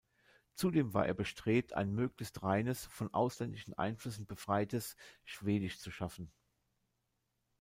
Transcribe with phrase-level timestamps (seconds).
[0.55, 6.31] Zudem war er bestrebt, ein möglichst reines, von ausländischen Einflüssen befreites, Schwedisch zu schaffen.